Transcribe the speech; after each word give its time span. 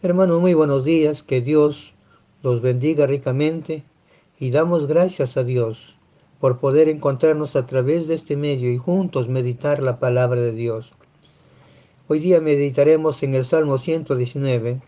Hermanos, 0.00 0.40
muy 0.40 0.54
buenos 0.54 0.84
días, 0.84 1.24
que 1.24 1.40
Dios 1.40 1.92
los 2.44 2.62
bendiga 2.62 3.08
ricamente 3.08 3.82
y 4.38 4.52
damos 4.52 4.86
gracias 4.86 5.36
a 5.36 5.42
Dios 5.42 5.96
por 6.38 6.60
poder 6.60 6.88
encontrarnos 6.88 7.56
a 7.56 7.66
través 7.66 8.06
de 8.06 8.14
este 8.14 8.36
medio 8.36 8.70
y 8.70 8.78
juntos 8.78 9.28
meditar 9.28 9.82
la 9.82 9.98
palabra 9.98 10.40
de 10.40 10.52
Dios. 10.52 10.92
Hoy 12.06 12.20
día 12.20 12.40
meditaremos 12.40 13.24
en 13.24 13.34
el 13.34 13.44
Salmo 13.44 13.76
119, 13.76 14.80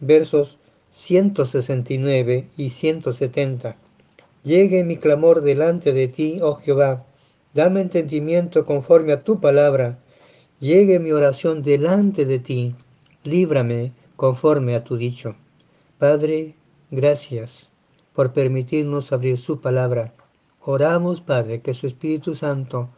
versos 0.00 0.58
169 0.90 2.48
y 2.56 2.70
170. 2.70 3.76
Llegue 4.42 4.82
mi 4.82 4.96
clamor 4.96 5.42
delante 5.42 5.92
de 5.92 6.08
ti, 6.08 6.40
oh 6.42 6.56
Jehová, 6.56 7.06
dame 7.54 7.80
entendimiento 7.80 8.64
conforme 8.64 9.12
a 9.12 9.22
tu 9.22 9.40
palabra. 9.40 10.00
Llegue 10.58 10.98
mi 10.98 11.12
oración 11.12 11.62
delante 11.62 12.24
de 12.24 12.40
ti, 12.40 12.74
líbrame 13.22 13.92
conforme 14.18 14.74
a 14.74 14.82
tu 14.82 14.96
dicho. 14.96 15.36
Padre, 15.96 16.56
gracias 16.90 17.68
por 18.14 18.32
permitirnos 18.32 19.12
abrir 19.12 19.38
su 19.38 19.60
palabra. 19.60 20.12
Oramos, 20.60 21.20
Padre, 21.20 21.60
que 21.60 21.72
su 21.72 21.86
Espíritu 21.86 22.34
Santo 22.34 22.88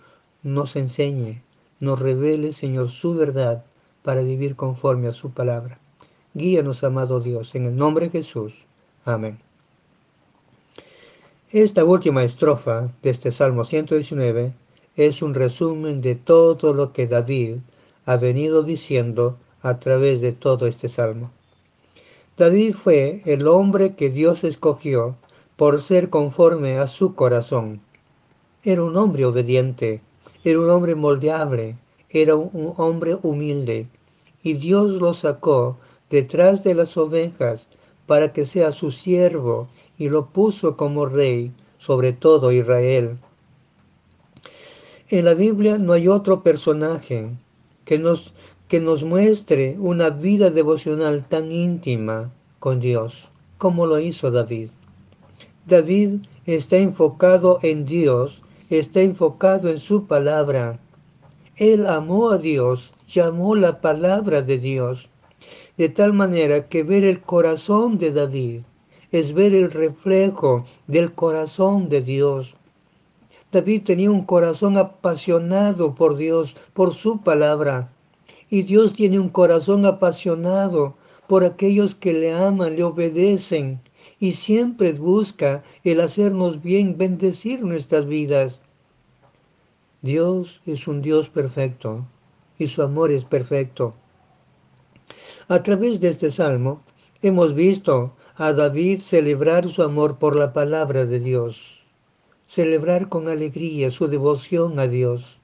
nos 0.43 0.77
enseñe, 0.77 1.43
nos 1.79 2.01
revele, 2.01 2.55
Señor, 2.55 2.89
su 2.89 3.15
verdad 3.15 3.67
para 4.03 4.23
vivir 4.23 4.57
conforme 4.57 5.09
a 5.09 5.11
su 5.11 5.31
palabra. 5.31 5.79
Guíanos, 6.33 6.85
amado 6.85 7.21
Dios, 7.21 7.55
en 7.55 7.67
el 7.67 7.77
nombre 7.77 8.07
de 8.07 8.13
Jesús. 8.13 8.55
Amén. 9.05 9.39
Esta 11.51 11.85
última 11.85 12.25
estrofa 12.25 12.91
de 13.03 13.11
este 13.11 13.31
Salmo 13.31 13.67
119 13.67 14.55
es 14.97 15.21
un 15.21 15.35
resumen 15.35 16.01
de 16.01 16.15
todo 16.15 16.73
lo 16.73 16.95
que 16.95 17.07
David 17.07 17.59
ha 18.07 18.17
venido 18.17 18.63
diciendo 18.63 19.37
a 19.63 19.79
través 19.79 20.21
de 20.21 20.33
todo 20.33 20.67
este 20.67 20.89
salmo. 20.89 21.31
David 22.37 22.75
fue 22.75 23.23
el 23.27 23.47
hombre 23.47 23.95
que 23.95 24.11
Dios 24.11 24.45
escogió 24.45 25.17
por 25.57 25.83
ser 25.83 26.09
conforme 26.09 26.79
a 26.79 26.87
su 26.87 27.15
corazón. 27.15 27.81
Era 28.63 28.83
un 28.83 28.97
hombre 28.97 29.27
obediente, 29.27 30.01
era 30.43 30.59
un 30.59 30.71
hombre 30.71 30.95
moldeable, 30.95 31.77
era 32.09 32.37
un 32.37 32.73
hombre 32.77 33.19
humilde, 33.23 33.89
y 34.43 34.55
Dios 34.55 34.93
lo 34.93 35.13
sacó 35.15 35.77
detrás 36.09 36.65
de 36.65 36.75
las 36.75 36.97
ovejas 36.97 37.69
para 38.07 38.33
que 38.33 38.47
sea 38.47 38.73
su 38.73 38.91
siervo 38.91 39.69
y 39.99 40.09
lo 40.09 40.27
puso 40.27 40.77
como 40.77 41.07
rey 41.07 41.53
sobre 41.79 42.13
todo 42.13 42.53
Israel. 42.53 43.19
En 45.09 45.25
la 45.25 45.35
Biblia 45.35 45.79
no 45.79 45.93
hay 45.93 46.09
otro 46.09 46.43
personaje 46.43 47.31
que 47.85 47.99
nos 47.99 48.33
que 48.71 48.81
nos 48.81 49.05
muestre 49.05 49.77
una 49.79 50.11
vida 50.11 50.49
devocional 50.51 51.27
tan 51.29 51.51
íntima 51.51 52.31
con 52.61 52.79
Dios 52.79 53.29
como 53.59 53.85
lo 53.85 53.99
hizo 53.99 54.31
David. 54.31 54.71
David 55.67 56.21
está 56.47 56.77
enfocado 56.79 57.59
en 57.63 57.85
Dios, 57.85 58.41
está 58.71 59.03
enfocado 59.03 59.69
en 59.69 59.79
su 59.79 60.07
palabra. 60.07 60.79
Él 61.57 61.87
amó 61.87 62.31
a 62.31 62.39
Dios, 62.39 62.95
llamó 63.09 63.57
la 63.57 63.83
palabra 63.83 64.41
de 64.41 64.57
Dios, 64.57 65.11
de 65.77 65.89
tal 65.89 66.13
manera 66.13 66.69
que 66.69 66.85
ver 66.85 67.05
el 67.05 67.21
corazón 67.21 67.99
de 67.99 68.13
David 68.13 68.61
es 69.11 69.35
ver 69.35 69.53
el 69.53 69.73
reflejo 69.73 70.65
del 70.87 71.13
corazón 71.13 71.89
de 71.89 72.03
Dios. 72.03 72.55
David 73.51 73.83
tenía 73.83 74.11
un 74.13 74.25
corazón 74.25 74.77
apasionado 74.77 75.95
por 75.97 76.17
Dios, 76.17 76.57
por 76.73 76.95
su 76.95 77.21
palabra. 77.21 77.91
Y 78.51 78.63
Dios 78.63 78.93
tiene 78.93 79.19
un 79.19 79.29
corazón 79.29 79.87
apasionado 79.87 80.97
por 81.29 81.45
aquellos 81.45 81.95
que 81.95 82.13
le 82.13 82.35
aman, 82.35 82.77
le 82.77 82.83
obedecen 82.83 83.81
y 84.19 84.33
siempre 84.33 84.93
busca 84.93 85.63
el 85.85 86.01
hacernos 86.01 86.61
bien, 86.61 86.99
bendecir 86.99 87.63
nuestras 87.63 88.07
vidas. 88.07 88.61
Dios 90.03 90.61
es 90.67 90.89
un 90.89 91.03
Dios 91.03 91.29
perfecto 91.29 92.07
y 92.59 92.67
su 92.67 92.83
amor 92.83 93.11
es 93.11 93.25
perfecto. 93.25 93.95
A 95.49 95.63
través 95.63 96.01
de 96.01 96.09
este 96.09 96.31
salmo 96.31 96.83
hemos 97.23 97.55
visto 97.55 98.15
a 98.37 98.53
David 98.53 99.01
celebrar 99.01 99.69
su 99.69 99.83
amor 99.83 100.19
por 100.19 100.37
la 100.37 100.53
palabra 100.53 101.07
de 101.07 101.21
Dios, 101.21 101.85
celebrar 102.47 103.09
con 103.09 103.29
alegría 103.29 103.91
su 103.91 104.09
devoción 104.09 104.79
a 104.79 104.87
Dios. 104.87 105.39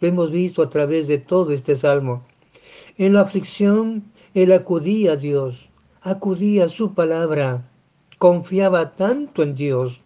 Lo 0.00 0.08
hemos 0.08 0.30
visto 0.30 0.62
a 0.62 0.70
través 0.70 1.06
de 1.06 1.18
todo 1.18 1.52
este 1.52 1.76
salmo. 1.76 2.24
En 2.96 3.12
la 3.12 3.22
aflicción, 3.22 4.04
él 4.34 4.52
acudía 4.52 5.12
a 5.12 5.16
Dios, 5.16 5.68
acudía 6.02 6.66
a 6.66 6.68
su 6.68 6.94
palabra, 6.94 7.68
confiaba 8.18 8.92
tanto 8.92 9.42
en 9.42 9.54
Dios. 9.54 10.00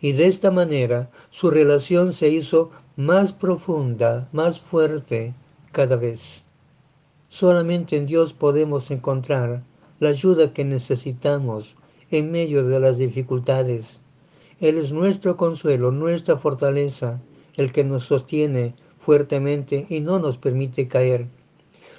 Y 0.00 0.12
de 0.12 0.26
esta 0.26 0.50
manera 0.50 1.10
su 1.30 1.50
relación 1.50 2.12
se 2.12 2.28
hizo 2.28 2.70
más 2.96 3.32
profunda, 3.32 4.28
más 4.32 4.60
fuerte 4.60 5.34
cada 5.72 5.96
vez. 5.96 6.42
Solamente 7.28 7.96
en 7.96 8.06
Dios 8.06 8.32
podemos 8.32 8.90
encontrar 8.90 9.62
la 10.00 10.08
ayuda 10.08 10.52
que 10.52 10.64
necesitamos 10.64 11.76
en 12.10 12.32
medio 12.32 12.66
de 12.66 12.80
las 12.80 12.98
dificultades. 12.98 14.00
Él 14.58 14.78
es 14.78 14.92
nuestro 14.92 15.36
consuelo, 15.36 15.92
nuestra 15.92 16.36
fortaleza, 16.36 17.20
el 17.54 17.72
que 17.72 17.84
nos 17.84 18.04
sostiene 18.04 18.74
fuertemente 19.00 19.86
y 19.88 20.00
no 20.00 20.18
nos 20.18 20.38
permite 20.38 20.88
caer. 20.88 21.26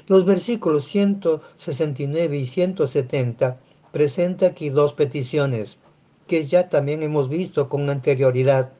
Los 0.07 0.25
versículos 0.25 0.85
169 0.87 2.37
y 2.37 2.45
170 2.45 3.59
presenta 3.91 4.47
aquí 4.47 4.69
dos 4.69 4.93
peticiones 4.93 5.77
que 6.27 6.43
ya 6.43 6.69
también 6.69 7.03
hemos 7.03 7.27
visto 7.27 7.67
con 7.67 7.89
anterioridad. 7.89 8.71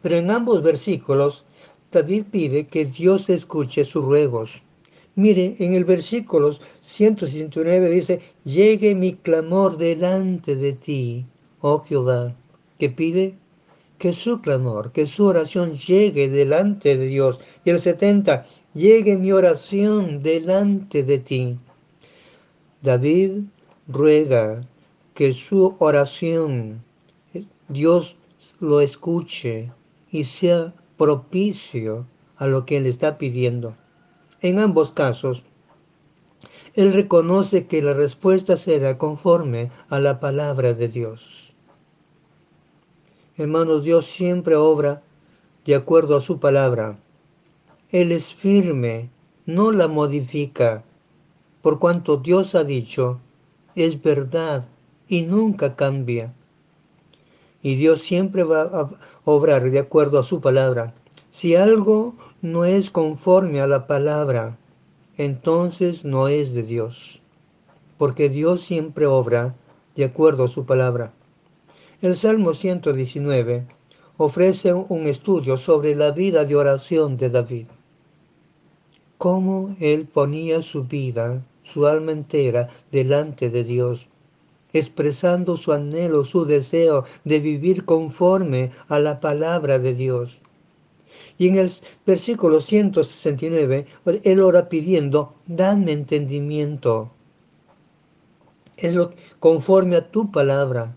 Pero 0.00 0.16
en 0.16 0.30
ambos 0.30 0.62
versículos 0.62 1.44
David 1.92 2.24
pide 2.30 2.66
que 2.66 2.86
Dios 2.86 3.28
escuche 3.28 3.84
sus 3.84 4.04
ruegos. 4.04 4.62
Mire, 5.14 5.56
en 5.60 5.72
el 5.72 5.84
versículo 5.84 6.58
169 6.82 7.88
dice, 7.88 8.20
llegue 8.44 8.94
mi 8.94 9.14
clamor 9.14 9.78
delante 9.78 10.56
de 10.56 10.74
ti, 10.74 11.26
oh 11.60 11.80
Jehová, 11.80 12.34
que 12.78 12.90
pide 12.90 13.34
que 13.98 14.12
su 14.12 14.40
clamor, 14.40 14.92
que 14.92 15.06
su 15.06 15.24
oración 15.24 15.72
llegue 15.72 16.28
delante 16.28 16.96
de 16.96 17.06
Dios. 17.06 17.38
Y 17.64 17.70
el 17.70 17.80
70, 17.80 18.44
llegue 18.74 19.16
mi 19.16 19.32
oración 19.32 20.22
delante 20.22 21.02
de 21.02 21.18
ti. 21.18 21.58
David 22.82 23.42
ruega 23.88 24.60
que 25.14 25.32
su 25.32 25.76
oración 25.78 26.84
Dios 27.68 28.16
lo 28.60 28.80
escuche 28.80 29.72
y 30.10 30.24
sea 30.24 30.72
propicio 30.96 32.06
a 32.36 32.46
lo 32.46 32.64
que 32.64 32.76
él 32.76 32.86
está 32.86 33.18
pidiendo. 33.18 33.76
En 34.40 34.58
ambos 34.58 34.92
casos, 34.92 35.42
él 36.74 36.92
reconoce 36.92 37.66
que 37.66 37.82
la 37.82 37.94
respuesta 37.94 38.56
será 38.56 38.98
conforme 38.98 39.70
a 39.88 39.98
la 39.98 40.20
palabra 40.20 40.74
de 40.74 40.88
Dios. 40.88 41.45
Hermanos, 43.38 43.84
Dios 43.84 44.06
siempre 44.06 44.56
obra 44.56 45.02
de 45.66 45.74
acuerdo 45.74 46.16
a 46.16 46.22
su 46.22 46.40
palabra. 46.40 46.98
Él 47.90 48.10
es 48.12 48.34
firme, 48.34 49.10
no 49.44 49.72
la 49.72 49.88
modifica, 49.88 50.84
por 51.60 51.78
cuanto 51.78 52.16
Dios 52.16 52.54
ha 52.54 52.64
dicho, 52.64 53.20
es 53.74 54.00
verdad 54.00 54.66
y 55.06 55.20
nunca 55.20 55.76
cambia. 55.76 56.32
Y 57.60 57.74
Dios 57.74 58.00
siempre 58.00 58.42
va 58.42 58.62
a 58.62 58.90
obrar 59.24 59.70
de 59.70 59.80
acuerdo 59.80 60.18
a 60.18 60.22
su 60.22 60.40
palabra. 60.40 60.94
Si 61.30 61.56
algo 61.56 62.14
no 62.40 62.64
es 62.64 62.90
conforme 62.90 63.60
a 63.60 63.66
la 63.66 63.86
palabra, 63.86 64.56
entonces 65.18 66.06
no 66.06 66.28
es 66.28 66.54
de 66.54 66.62
Dios, 66.62 67.20
porque 67.98 68.30
Dios 68.30 68.64
siempre 68.64 69.04
obra 69.04 69.54
de 69.94 70.04
acuerdo 70.04 70.44
a 70.44 70.48
su 70.48 70.64
palabra. 70.64 71.12
El 72.02 72.16
Salmo 72.16 72.54
119 72.54 73.66
ofrece 74.18 74.72
un 74.72 75.06
estudio 75.06 75.56
sobre 75.56 75.94
la 75.94 76.10
vida 76.10 76.44
de 76.44 76.56
oración 76.56 77.16
de 77.16 77.30
David 77.30 77.66
cómo 79.18 79.74
él 79.80 80.06
ponía 80.06 80.62
su 80.62 80.84
vida, 80.84 81.42
su 81.64 81.86
alma 81.86 82.12
entera, 82.12 82.68
delante 82.92 83.50
de 83.50 83.64
Dios, 83.64 84.06
expresando 84.72 85.56
su 85.56 85.72
anhelo, 85.72 86.24
su 86.24 86.44
deseo 86.44 87.04
de 87.24 87.40
vivir 87.40 87.84
conforme 87.84 88.72
a 88.88 88.98
la 88.98 89.20
palabra 89.20 89.78
de 89.78 89.94
Dios. 89.94 90.38
Y 91.38 91.48
en 91.48 91.56
el 91.56 91.72
versículo 92.06 92.60
169, 92.60 93.86
él 94.22 94.40
ora 94.40 94.68
pidiendo, 94.68 95.34
dame 95.46 95.92
entendimiento. 95.92 97.10
Es 98.76 98.94
lo 98.94 99.10
conforme 99.40 99.96
a 99.96 100.10
tu 100.10 100.30
palabra. 100.30 100.94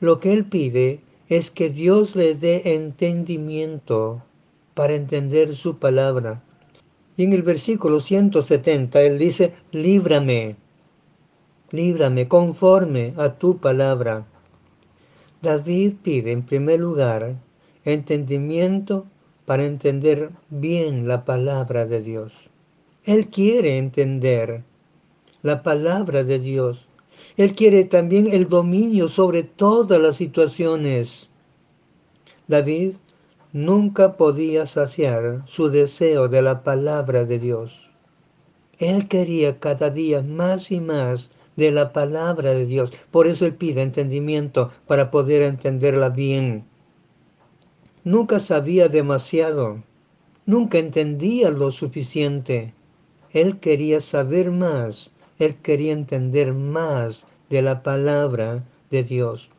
Lo 0.00 0.20
que 0.20 0.32
él 0.32 0.44
pide 0.44 1.00
es 1.28 1.50
que 1.50 1.70
Dios 1.70 2.14
le 2.14 2.34
dé 2.34 2.74
entendimiento 2.74 4.22
para 4.74 4.94
entender 4.94 5.56
su 5.56 5.78
palabra 5.78 6.42
Y 7.16 7.24
en 7.24 7.32
el 7.32 7.42
versículo 7.42 8.00
170 8.00 9.00
él 9.00 9.18
dice, 9.18 9.54
líbrame, 9.72 10.56
líbrame 11.70 12.28
conforme 12.28 13.14
a 13.16 13.38
tu 13.38 13.58
palabra. 13.58 14.26
David 15.40 15.94
pide 16.02 16.32
en 16.32 16.42
primer 16.42 16.80
lugar 16.80 17.36
entendimiento 17.84 19.06
para 19.46 19.64
entender 19.64 20.30
bien 20.50 21.08
la 21.08 21.24
palabra 21.24 21.86
de 21.86 22.02
Dios. 22.02 22.32
Él 23.04 23.28
quiere 23.28 23.78
entender 23.78 24.62
la 25.42 25.62
palabra 25.62 26.24
de 26.24 26.38
Dios. 26.38 26.85
Él 27.36 27.54
quiere 27.54 27.84
también 27.84 28.28
el 28.28 28.48
dominio 28.48 29.08
sobre 29.08 29.42
todas 29.42 30.00
las 30.00 30.16
situaciones. 30.16 31.28
David 32.48 32.94
nunca 33.52 34.16
podía 34.16 34.66
saciar 34.66 35.42
su 35.46 35.68
deseo 35.68 36.28
de 36.28 36.40
la 36.40 36.62
palabra 36.62 37.24
de 37.24 37.38
Dios. 37.38 37.90
Él 38.78 39.08
quería 39.08 39.58
cada 39.58 39.90
día 39.90 40.22
más 40.22 40.70
y 40.70 40.80
más 40.80 41.30
de 41.56 41.70
la 41.70 41.92
palabra 41.92 42.52
de 42.52 42.66
Dios. 42.66 42.92
Por 43.10 43.26
eso 43.26 43.46
él 43.46 43.54
pide 43.54 43.82
entendimiento 43.82 44.70
para 44.86 45.10
poder 45.10 45.42
entenderla 45.42 46.10
bien. 46.10 46.64
Nunca 48.04 48.38
sabía 48.38 48.88
demasiado, 48.88 49.82
nunca 50.44 50.78
entendía 50.78 51.50
lo 51.50 51.70
suficiente. 51.70 52.72
Él 53.32 53.58
quería 53.58 54.00
saber 54.00 54.50
más, 54.50 55.10
él 55.38 55.56
quería 55.56 55.92
entender 55.92 56.52
más 56.54 57.24
de 57.50 57.62
la 57.62 57.82
palabra 57.82 58.64
de 58.90 59.02
Dios. 59.02 59.50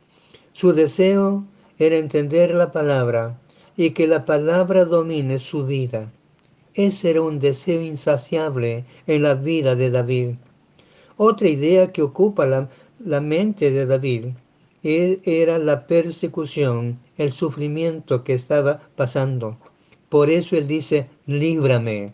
Su 0.53 0.73
deseo 0.73 1.45
era 1.77 1.97
entender 1.97 2.53
la 2.55 2.71
palabra 2.71 3.39
y 3.75 3.91
que 3.91 4.07
la 4.07 4.25
palabra 4.25 4.85
domine 4.85 5.39
su 5.39 5.65
vida. 5.65 6.11
Ese 6.73 7.11
era 7.11 7.21
un 7.21 7.39
deseo 7.39 7.81
insaciable 7.81 8.85
en 9.05 9.21
la 9.23 9.35
vida 9.35 9.75
de 9.75 9.89
David. 9.89 10.35
Otra 11.15 11.47
idea 11.47 11.91
que 11.91 12.01
ocupa 12.01 12.45
la, 12.45 12.69
la 13.03 13.21
mente 13.21 13.71
de 13.71 13.85
David 13.85 14.25
e, 14.83 15.19
era 15.25 15.57
la 15.57 15.87
persecución, 15.87 16.99
el 17.17 17.33
sufrimiento 17.33 18.23
que 18.23 18.33
estaba 18.33 18.81
pasando. 18.95 19.57
Por 20.09 20.29
eso 20.29 20.55
él 20.55 20.67
dice, 20.67 21.09
líbrame, 21.25 22.13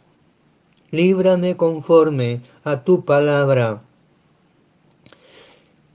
líbrame 0.93 1.57
conforme 1.57 2.41
a 2.63 2.83
tu 2.83 3.03
palabra. 3.03 3.81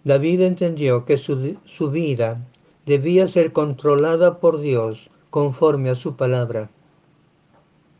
David 0.03 0.41
entendió 0.41 1.05
que 1.05 1.17
su, 1.17 1.57
su 1.67 1.91
vida 1.93 2.45
debía 2.85 3.29
ser 3.29 3.53
controlada 3.53 4.41
por 4.41 4.59
Dios 4.59 5.09
conforme 5.31 5.91
a 5.91 5.95
su 5.95 6.17
palabra. 6.17 6.69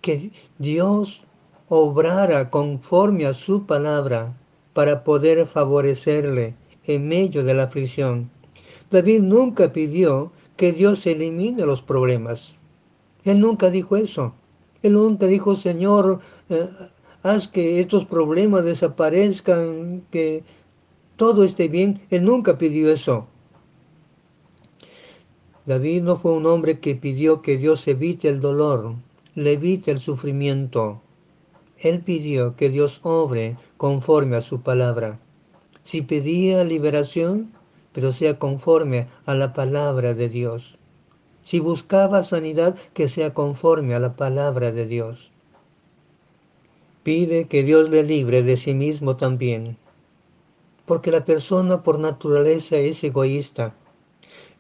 Que 0.01 0.33
Dios 0.59 1.23
obrara 1.69 2.51
conforme 2.51 3.27
a 3.27 3.35
su 3.35 3.65
palabra 3.65 4.35
para 4.73 5.05
poder 5.05 5.47
favorecerle 5.47 6.57
en 6.85 7.07
medio 7.07 7.45
de 7.45 7.55
la 7.55 7.65
aflicción. 7.65 8.29
David 8.91 9.23
nunca 9.23 9.73
pidió 9.73 10.33
que 10.57 10.73
Dios 10.73 11.07
elimine 11.07 11.65
los 11.65 11.81
problemas. 11.81 12.57
Él 13.23 13.39
nunca 13.39 13.71
dijo 13.71 13.97
eso. 13.97 14.35
Él 14.83 14.93
nunca 14.93 15.27
dijo, 15.27 15.57
Señor, 15.57 16.21
eh, 16.49 16.69
haz 17.23 17.49
que 17.49 17.81
estos 17.81 18.05
problemas 18.05 18.65
desaparezcan, 18.65 20.03
que 20.11 20.45
todo 21.17 21.45
esté 21.45 21.69
bien. 21.69 22.01
Él 22.11 22.25
nunca 22.25 22.59
pidió 22.59 22.91
eso. 22.93 23.27
David 25.67 26.03
no 26.03 26.17
fue 26.17 26.33
un 26.33 26.47
hombre 26.47 26.79
que 26.79 26.95
pidió 26.95 27.43
que 27.43 27.59
Dios 27.59 27.87
evite 27.89 28.29
el 28.29 28.41
dolor, 28.41 28.95
le 29.35 29.53
evite 29.53 29.91
el 29.91 30.01
sufrimiento. 30.01 31.03
Él 31.77 32.01
pidió 32.01 32.57
que 32.57 32.71
Dios 32.71 33.01
obre 33.03 33.57
conforme 33.77 34.37
a 34.37 34.41
su 34.41 34.63
palabra. 34.63 35.21
Si 35.85 36.03
pedía 36.03 36.65
liberación, 36.65 37.53
pero 37.93 38.13
sea 38.13 38.39
conforme 38.39 39.09
a 39.27 39.35
la 39.35 39.53
palabra 39.53 40.15
de 40.15 40.29
Dios. 40.29 40.78
Si 41.49 41.61
buscaba 41.61 42.23
sanidad, 42.25 42.77
que 42.93 43.09
sea 43.09 43.33
conforme 43.33 43.95
a 43.95 44.01
la 44.01 44.17
palabra 44.17 44.71
de 44.71 44.87
Dios. 44.87 45.31
Pide 47.03 47.47
que 47.47 47.63
Dios 47.63 47.89
le 47.89 48.03
libre 48.03 48.43
de 48.43 48.59
sí 48.59 48.75
mismo 48.75 49.17
también. 49.17 49.79
Porque 50.85 51.11
la 51.11 51.25
persona 51.25 51.83
por 51.83 51.99
naturaleza 51.99 52.77
es 52.77 53.03
egoísta. 53.03 53.75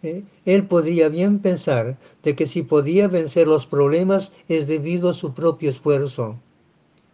Eh, 0.02 0.22
él 0.46 0.66
podría 0.66 1.10
bien 1.10 1.40
pensar 1.40 1.98
de 2.22 2.34
que 2.34 2.46
si 2.46 2.62
podía 2.62 3.06
vencer 3.06 3.46
los 3.48 3.66
problemas 3.66 4.32
es 4.48 4.66
debido 4.66 5.10
a 5.10 5.12
su 5.12 5.34
propio 5.34 5.68
esfuerzo 5.68 6.36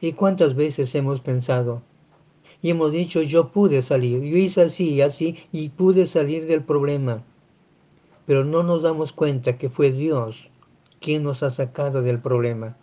¿Y 0.00 0.12
cuántas 0.12 0.54
veces 0.54 0.94
hemos 0.94 1.20
pensado? 1.20 1.82
Y 2.62 2.70
hemos 2.70 2.92
dicho, 2.92 3.22
yo 3.22 3.48
pude 3.48 3.82
salir, 3.82 4.22
yo 4.22 4.36
hice 4.36 4.62
así 4.62 4.90
y 4.90 5.00
así 5.00 5.36
y 5.50 5.70
pude 5.70 6.06
salir 6.06 6.46
del 6.46 6.62
problema. 6.62 7.24
Pero 8.26 8.44
no 8.44 8.62
nos 8.62 8.82
damos 8.82 9.12
cuenta 9.12 9.58
que 9.58 9.68
fue 9.68 9.92
Dios 9.92 10.50
quien 11.00 11.22
nos 11.22 11.42
ha 11.42 11.50
sacado 11.50 12.02
del 12.02 12.20
problema. 12.20 12.76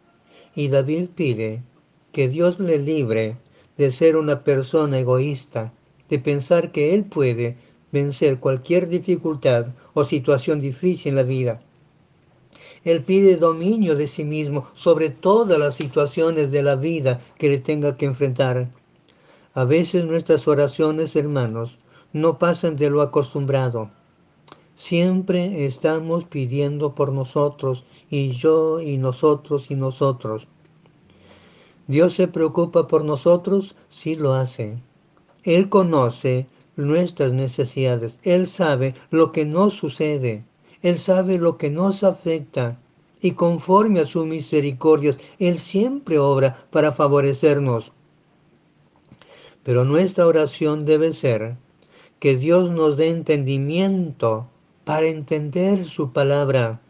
Y 0.56 0.68
David 0.68 1.10
pide 1.16 1.64
que 2.12 2.28
Dios 2.28 2.60
le 2.60 2.78
libre 2.78 3.38
de 3.78 3.92
ser 3.92 4.16
una 4.16 4.44
persona 4.44 5.00
egoísta, 5.00 5.74
de 6.10 6.20
pensar 6.20 6.72
que 6.72 6.94
Él 6.94 7.06
puede 7.06 7.58
vencer 7.92 8.40
cualquier 8.40 8.90
dificultad 8.90 9.68
o 9.94 10.06
situación 10.06 10.62
difícil 10.62 11.10
en 11.10 11.16
la 11.16 11.24
vida 11.24 11.62
él 12.84 13.04
pide 13.04 13.36
dominio 13.38 13.96
de 13.96 14.08
sí 14.08 14.24
mismo 14.24 14.68
sobre 14.74 15.12
todas 15.12 15.60
las 15.60 15.76
situaciones 15.76 16.50
de 16.50 16.64
la 16.64 16.76
vida 16.76 17.22
que 17.38 17.50
le 17.50 17.60
tenga 17.60 17.96
que 17.96 18.06
enfrentar. 18.06 18.70
A 19.54 19.66
veces 19.66 20.06
nuestras 20.06 20.48
oraciones, 20.48 21.16
hermanos, 21.16 21.78
no 22.12 22.40
pasan 22.40 22.78
de 22.78 22.90
lo 22.90 23.02
acostumbrado. 23.02 23.92
Siempre 24.84 25.66
estamos 25.66 26.24
pidiendo 26.24 26.96
por 26.96 27.14
nosotros 27.14 27.86
y 28.10 28.32
yo 28.32 28.82
y 28.82 28.98
nosotros 28.98 29.70
y 29.70 29.76
nosotros. 29.76 30.48
Dios 31.86 32.16
se 32.16 32.28
preocupa 32.28 32.88
por 32.88 33.06
nosotros, 33.06 33.76
sí 33.92 34.16
lo 34.16 34.34
hace. 34.34 34.80
Él 35.44 35.70
conoce 35.70 36.48
nuestras 36.76 37.32
necesidades. 37.32 38.18
Él 38.24 38.48
sabe 38.48 38.96
lo 39.12 39.32
que 39.32 39.46
nos 39.46 39.76
sucede. 39.76 40.46
Él 40.82 40.98
sabe 40.98 41.38
lo 41.38 41.58
que 41.58 41.70
nos 41.70 42.04
afecta 42.04 42.80
y 43.22 43.34
conforme 43.34 44.00
a 44.00 44.08
sus 44.08 44.26
misericordias, 44.26 45.20
Él 45.38 45.60
siempre 45.60 46.18
obra 46.18 46.66
para 46.72 46.92
favorecernos. 46.92 47.92
Pero 49.62 49.86
nuestra 49.86 50.26
oración 50.26 50.86
debe 50.86 51.14
ser 51.14 51.56
que 52.20 52.36
Dios 52.36 52.72
nos 52.72 52.98
dé 52.98 53.10
entendimiento 53.10 54.48
para 54.92 55.08
entender 55.08 55.86
su 55.86 56.12
palabra 56.12 56.82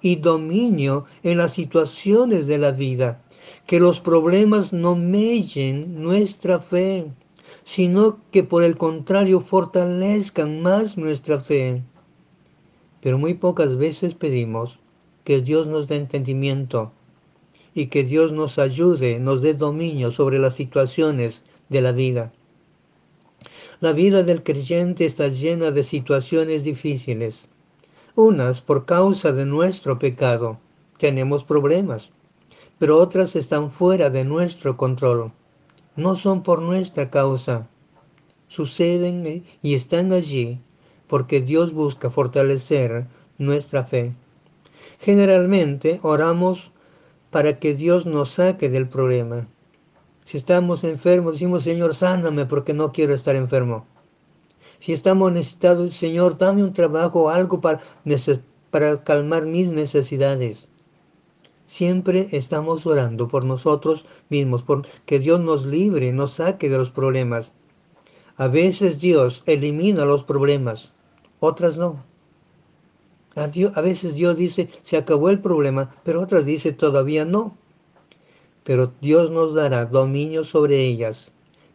y 0.00 0.14
dominio 0.14 1.06
en 1.24 1.38
las 1.38 1.54
situaciones 1.54 2.46
de 2.46 2.56
la 2.56 2.70
vida. 2.70 3.20
Que 3.66 3.80
los 3.80 3.98
problemas 3.98 4.72
no 4.72 4.94
mellen 4.94 6.00
nuestra 6.00 6.60
fe, 6.60 7.10
sino 7.64 8.20
que 8.30 8.44
por 8.44 8.62
el 8.62 8.76
contrario 8.76 9.40
fortalezcan 9.40 10.62
más 10.62 10.96
nuestra 10.96 11.40
fe. 11.40 11.82
Pero 13.00 13.18
muy 13.18 13.34
pocas 13.34 13.76
veces 13.76 14.14
pedimos 14.14 14.78
que 15.24 15.40
Dios 15.40 15.66
nos 15.66 15.88
dé 15.88 15.96
entendimiento 15.96 16.92
y 17.74 17.86
que 17.86 18.04
Dios 18.04 18.30
nos 18.30 18.60
ayude, 18.60 19.18
nos 19.18 19.42
dé 19.42 19.54
dominio 19.54 20.12
sobre 20.12 20.38
las 20.38 20.54
situaciones 20.54 21.42
de 21.68 21.82
la 21.82 21.90
vida. 21.90 22.32
La 23.80 23.92
vida 23.92 24.24
del 24.24 24.42
creyente 24.42 25.04
está 25.04 25.28
llena 25.28 25.70
de 25.70 25.84
situaciones 25.84 26.64
difíciles. 26.64 27.46
Unas 28.16 28.60
por 28.60 28.86
causa 28.86 29.30
de 29.30 29.46
nuestro 29.46 30.00
pecado. 30.00 30.58
Tenemos 30.98 31.44
problemas. 31.44 32.10
Pero 32.78 32.98
otras 32.98 33.36
están 33.36 33.70
fuera 33.70 34.10
de 34.10 34.24
nuestro 34.24 34.76
control. 34.76 35.30
No 35.94 36.16
son 36.16 36.42
por 36.42 36.60
nuestra 36.60 37.08
causa. 37.10 37.68
Suceden 38.48 39.44
y 39.62 39.74
están 39.74 40.12
allí 40.12 40.60
porque 41.06 41.40
Dios 41.40 41.72
busca 41.72 42.10
fortalecer 42.10 43.06
nuestra 43.38 43.84
fe. 43.84 44.12
Generalmente 45.00 46.00
oramos 46.02 46.72
para 47.30 47.58
que 47.60 47.74
Dios 47.74 48.06
nos 48.06 48.32
saque 48.32 48.68
del 48.68 48.88
problema. 48.88 49.46
Si 50.28 50.36
estamos 50.36 50.84
enfermos, 50.84 51.32
decimos, 51.32 51.62
Señor, 51.62 51.94
sáname 51.94 52.44
porque 52.44 52.74
no 52.74 52.92
quiero 52.92 53.14
estar 53.14 53.34
enfermo. 53.34 53.86
Si 54.78 54.92
estamos 54.92 55.32
necesitados, 55.32 55.94
Señor, 55.94 56.36
dame 56.36 56.62
un 56.62 56.74
trabajo 56.74 57.30
algo 57.30 57.62
para, 57.62 57.80
calmar 59.04 59.46
mis 59.46 59.70
necesidades. 59.70 60.68
Siempre 61.66 62.28
estamos 62.32 62.84
orando 62.84 63.26
por 63.26 63.46
nosotros 63.46 64.04
mismos, 64.28 64.62
por 64.62 64.86
que 65.06 65.18
Dios 65.18 65.40
nos 65.40 65.64
libre, 65.64 66.12
nos 66.12 66.32
saque 66.32 66.68
de 66.68 66.76
los 66.76 66.90
problemas. 66.90 67.52
A 68.36 68.48
veces 68.48 69.00
Dios 69.00 69.42
elimina 69.46 70.04
los 70.04 70.24
problemas, 70.24 70.92
otras 71.40 71.78
no. 71.78 72.04
A, 73.34 73.46
veces 73.80 74.14
Dios 74.14 74.36
dice, 74.36 74.68
se 74.82 74.98
acabó 74.98 75.30
el 75.30 75.40
problema, 75.40 75.96
pero 76.04 76.20
otras 76.20 76.44
dice, 76.44 76.72
todavía 76.72 77.24
no. 77.24 77.56
Pero 78.68 78.92
Dios 79.00 79.30
nos 79.30 79.54
dará 79.54 79.86
dominio 79.86 80.44
sobre 80.44 80.84
ellas 80.84 81.30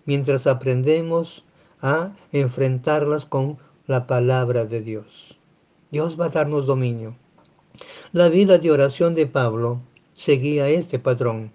mientras 0.05 0.45
aprendemos 0.45 1.43
a 1.81 2.11
enfrentarlas 2.31 3.25
con 3.25 3.57
la 3.87 4.05
palabra 4.05 4.65
de 4.65 4.81
Dios. 4.81 5.35
Dios 5.89 6.19
va 6.19 6.27
a 6.27 6.29
darnos 6.29 6.67
dominio. 6.67 7.15
La 8.11 8.29
vida 8.29 8.59
de 8.59 8.69
oración 8.69 9.15
de 9.15 9.25
Pablo 9.25 9.81
seguía 10.13 10.69
este 10.69 10.99
patrón. 10.99 11.51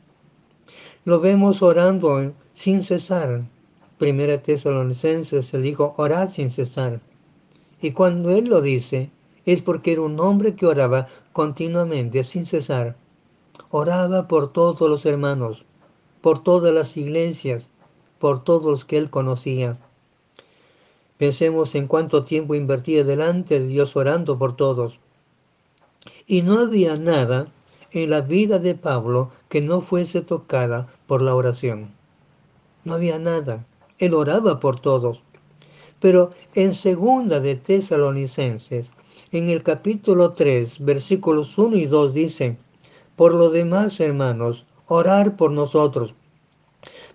Lo 1.04 1.20
vemos 1.20 1.62
orando 1.62 2.32
sin 2.54 2.82
cesar. 2.82 3.44
Primera 3.96 4.42
Tesalonicenses 4.42 5.46
se 5.46 5.58
dijo, 5.58 5.94
orad 5.98 6.30
sin 6.30 6.50
cesar. 6.50 6.98
Y 7.80 7.92
cuando 7.92 8.32
él 8.32 8.48
lo 8.48 8.60
dice, 8.60 9.12
es 9.46 9.62
porque 9.62 9.92
era 9.92 10.00
un 10.00 10.18
hombre 10.18 10.56
que 10.56 10.66
oraba 10.66 11.06
continuamente, 11.32 12.24
sin 12.24 12.44
cesar. 12.44 12.96
Oraba 13.70 14.28
por 14.28 14.52
todos 14.52 14.88
los 14.88 15.04
hermanos, 15.06 15.64
por 16.20 16.42
todas 16.42 16.72
las 16.72 16.96
iglesias, 16.96 17.68
por 18.18 18.42
todos 18.42 18.66
los 18.66 18.84
que 18.84 18.98
él 18.98 19.10
conocía. 19.10 19.78
Pensemos 21.18 21.74
en 21.74 21.86
cuánto 21.88 22.24
tiempo 22.24 22.54
invertía 22.54 23.04
delante 23.04 23.60
de 23.60 23.66
Dios 23.66 23.96
orando 23.96 24.38
por 24.38 24.56
todos. 24.56 25.00
Y 26.26 26.42
no 26.42 26.60
había 26.60 26.96
nada 26.96 27.48
en 27.90 28.10
la 28.10 28.20
vida 28.20 28.58
de 28.58 28.74
Pablo 28.74 29.30
que 29.48 29.60
no 29.60 29.80
fuese 29.80 30.20
tocada 30.20 30.88
por 31.06 31.22
la 31.22 31.34
oración. 31.34 31.90
No 32.84 32.94
había 32.94 33.18
nada. 33.18 33.66
Él 33.98 34.14
oraba 34.14 34.60
por 34.60 34.78
todos. 34.78 35.22
Pero 36.00 36.30
en 36.54 36.74
segunda 36.74 37.40
de 37.40 37.56
Tesalonicenses, 37.56 38.86
en 39.32 39.48
el 39.48 39.62
capítulo 39.62 40.32
3, 40.32 40.78
versículos 40.78 41.58
1 41.58 41.76
y 41.76 41.86
2 41.86 42.14
dice, 42.14 42.56
por 43.18 43.34
lo 43.34 43.50
demás, 43.50 43.98
hermanos, 43.98 44.64
orar 44.86 45.34
por 45.36 45.50
nosotros, 45.50 46.14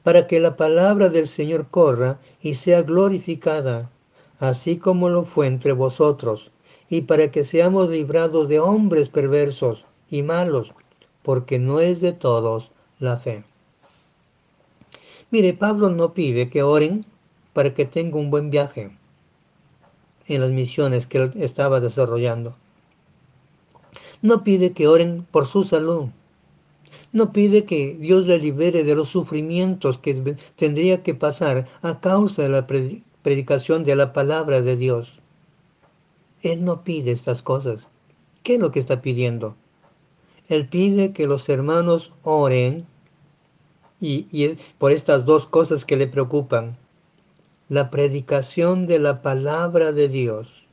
para 0.03 0.27
que 0.27 0.41
la 0.41 0.57
palabra 0.57 1.07
del 1.07 1.29
Señor 1.29 1.67
corra 1.71 2.19
y 2.41 2.55
sea 2.55 2.81
glorificada, 2.81 3.89
así 4.37 4.75
como 4.77 5.07
lo 5.07 5.23
fue 5.23 5.47
entre 5.47 5.71
vosotros, 5.71 6.51
y 6.89 7.03
para 7.03 7.31
que 7.31 7.45
seamos 7.45 7.87
librados 7.87 8.49
de 8.49 8.59
hombres 8.59 9.07
perversos 9.07 9.85
y 10.09 10.23
malos, 10.23 10.73
porque 11.21 11.57
no 11.57 11.79
es 11.79 12.01
de 12.01 12.11
todos 12.11 12.69
la 12.99 13.15
fe. 13.15 13.45
Mire, 15.31 15.53
Pablo 15.53 15.89
no 15.89 16.13
pide 16.13 16.49
que 16.49 16.63
oren 16.63 17.05
para 17.53 17.73
que 17.73 17.85
tenga 17.85 18.17
un 18.17 18.29
buen 18.29 18.49
viaje 18.49 18.91
en 20.27 20.41
las 20.41 20.51
misiones 20.51 21.07
que 21.07 21.19
él 21.19 21.31
estaba 21.37 21.79
desarrollando. 21.79 22.57
No 24.23 24.45
pide 24.45 24.71
que 24.71 24.87
oren 24.87 25.27
por 25.29 25.47
su 25.47 25.65
salud. 25.65 26.05
No 27.11 27.33
pide 27.33 27.65
que 27.65 27.97
Dios 27.99 28.25
le 28.25 28.39
libere 28.39 28.85
de 28.85 28.95
los 28.95 29.09
sufrimientos 29.09 29.97
que 29.97 30.37
tendría 30.55 31.03
que 31.03 31.13
pasar 31.13 31.67
a 31.81 31.99
causa 31.99 32.43
de 32.43 32.47
la 32.47 32.65
predicación 32.65 33.83
de 33.83 33.97
la 33.97 34.13
palabra 34.13 34.61
de 34.61 34.77
Dios. 34.77 35.19
Él 36.41 36.63
no 36.63 36.85
pide 36.85 37.11
estas 37.11 37.41
cosas. 37.41 37.85
¿Qué 38.43 38.55
es 38.55 38.61
lo 38.61 38.71
que 38.71 38.79
está 38.79 39.01
pidiendo? 39.01 39.57
Él 40.47 40.69
pide 40.69 41.11
que 41.11 41.27
los 41.27 41.49
hermanos 41.49 42.13
oren 42.23 42.85
y, 43.99 44.55
por 44.77 44.93
estas 44.93 45.25
dos 45.25 45.47
cosas 45.47 45.83
que 45.83 45.97
le 45.97 46.07
preocupan. 46.07 46.77
La 47.67 47.89
predicación 47.89 48.87
de 48.87 48.99
la 48.99 49.21
palabra 49.21 49.91
de 49.91 50.07
Dios 50.07 50.65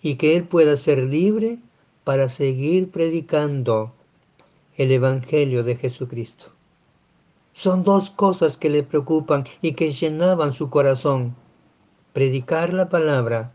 y 0.00 0.14
que 0.14 0.34
Él 0.34 0.44
pueda 0.44 0.78
ser 0.78 1.00
libre 1.00 1.58
para 2.04 2.28
seguir 2.28 2.90
predicando 2.90 3.92
el 4.76 4.92
Evangelio 4.92 5.62
de 5.62 5.76
Jesucristo. 5.76 6.46
Son 7.52 7.84
dos 7.84 8.10
cosas 8.10 8.56
que 8.56 8.70
le 8.70 8.82
preocupan 8.82 9.44
y 9.60 9.72
que 9.72 9.92
llenaban 9.92 10.54
su 10.54 10.70
corazón. 10.70 11.34
Predicar 12.12 12.72
la 12.72 12.88
palabra 12.88 13.52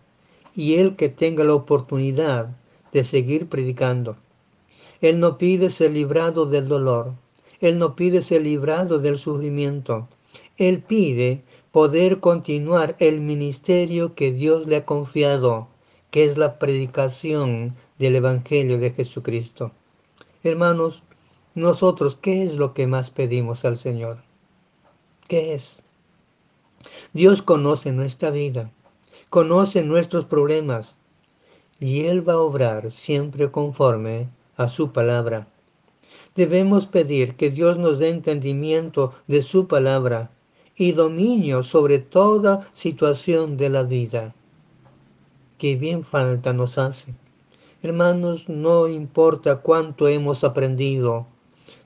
y 0.56 0.76
Él 0.76 0.96
que 0.96 1.10
tenga 1.10 1.44
la 1.44 1.56
oportunidad 1.56 2.50
de 2.92 3.04
seguir 3.04 3.48
predicando. 3.50 4.18
Él 5.02 5.20
no 5.20 5.38
pide 5.38 5.70
ser 5.70 5.92
librado 5.92 6.46
del 6.46 6.68
dolor. 6.68 7.14
Él 7.60 7.80
no 7.80 7.96
pide 7.96 8.22
ser 8.22 8.44
librado 8.44 9.00
del 9.00 9.18
sufrimiento. 9.18 10.08
Él 10.58 10.82
pide 10.82 11.44
poder 11.72 12.20
continuar 12.20 12.96
el 13.00 13.20
ministerio 13.20 14.16
que 14.16 14.32
Dios 14.32 14.68
le 14.68 14.78
ha 14.78 14.86
confiado, 14.86 15.68
que 16.16 16.24
es 16.24 16.38
la 16.38 16.60
predicación 16.60 17.76
del 18.00 18.16
Evangelio 18.16 18.78
de 18.78 18.92
Jesucristo. 18.92 19.74
Hermanos, 20.44 21.04
nosotros, 21.56 22.18
¿qué 22.22 22.44
es 22.44 22.56
lo 22.56 22.74
que 22.74 22.88
más 22.88 23.10
pedimos 23.10 23.66
al 23.66 23.76
Señor? 23.76 24.20
¿Qué 25.28 25.54
es? 25.54 25.82
Dios 27.12 27.42
conoce 27.42 27.92
nuestra 27.92 28.30
vida, 28.32 28.72
conoce 29.30 29.84
nuestros 29.84 30.24
problemas 30.24 30.96
y 31.82 32.06
Él 32.06 32.26
va 32.26 32.36
a 32.36 32.40
obrar 32.40 32.94
siempre 32.94 33.52
conforme 33.52 34.30
a 34.56 34.70
su 34.70 34.94
palabra. 34.94 35.50
Debemos 36.34 36.88
pedir 36.88 37.36
que 37.36 37.50
Dios 37.50 37.78
nos 37.78 38.00
dé 38.00 38.08
entendimiento 38.08 39.14
de 39.28 39.44
su 39.44 39.68
palabra 39.68 40.32
y 40.78 40.94
dominio 40.94 41.62
sobre 41.62 42.00
toda 42.00 42.72
situación 42.74 43.58
de 43.58 43.70
la 43.70 43.84
vida. 43.84 44.34
Que 45.58 45.76
bien 45.76 46.04
falta 46.04 46.54
nos 46.54 46.78
hace. 46.78 47.14
Hermanos, 47.82 48.50
no 48.50 48.88
importa 48.88 49.58
cuánto 49.58 50.08
hemos 50.08 50.44
aprendido, 50.44 51.28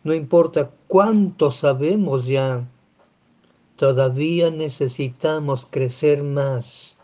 no 0.03 0.13
importa 0.13 0.71
cuánto 0.87 1.51
sabemos 1.51 2.25
ya, 2.25 2.67
todavía 3.75 4.49
necesitamos 4.49 5.67
crecer 5.69 6.23
más, 6.23 6.97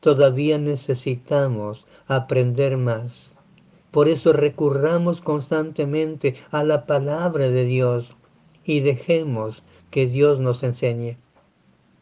todavía 0.00 0.58
necesitamos 0.58 1.84
aprender 2.06 2.76
más. 2.76 3.32
Por 3.90 4.08
eso 4.08 4.34
recurramos 4.34 5.22
constantemente 5.22 6.34
a 6.50 6.62
la 6.62 6.84
palabra 6.84 7.48
de 7.48 7.64
Dios 7.64 8.14
y 8.64 8.80
dejemos 8.80 9.62
que 9.90 10.06
Dios 10.06 10.40
nos 10.40 10.62
enseñe. 10.62 11.16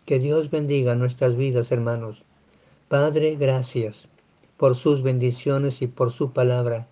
Que 0.04 0.18
Dios 0.18 0.50
bendiga 0.50 0.96
nuestras 0.96 1.37
vidas, 1.37 1.70
hermanos. 1.70 2.24
Padre, 2.94 3.34
gracias 3.34 4.06
por 4.56 4.76
sus 4.76 5.02
bendiciones 5.02 5.82
y 5.82 5.88
por 5.88 6.12
su 6.12 6.32
palabra. 6.32 6.86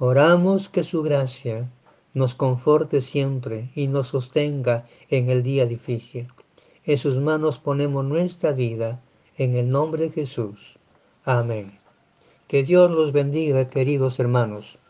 Oramos 0.00 0.68
que 0.68 0.82
su 0.82 1.04
gracia 1.04 1.70
nos 2.14 2.34
conforte 2.34 3.00
siempre 3.00 3.70
y 3.76 3.86
nos 3.86 4.08
sostenga 4.08 4.86
en 5.08 5.30
el 5.30 5.44
día 5.44 5.64
difícil. 5.64 6.26
En 6.84 6.98
sus 6.98 7.18
manos 7.18 7.60
ponemos 7.60 8.04
nuestra 8.04 8.50
vida 8.50 9.00
en 9.36 9.54
el 9.54 9.70
nombre 9.70 10.06
de 10.06 10.10
Jesús. 10.10 10.80
Amén. 11.24 11.78
Que 12.48 12.64
Dios 12.64 12.90
los 12.90 13.12
bendiga, 13.12 13.70
queridos 13.70 14.18
hermanos. 14.18 14.80